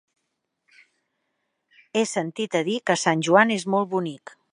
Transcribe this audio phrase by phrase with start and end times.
[1.99, 4.35] He sentit a dir que Sant Joan és molt bonic.